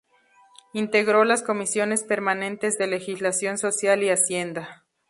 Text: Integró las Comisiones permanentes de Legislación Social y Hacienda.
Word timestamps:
Integró 0.73 1.25
las 1.25 1.43
Comisiones 1.43 2.03
permanentes 2.03 2.79
de 2.79 2.87
Legislación 2.87 3.59
Social 3.59 4.01
y 4.01 4.09
Hacienda. 4.09 4.83